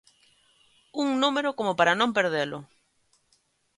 [1.03, 2.59] Un número como para non perdelo!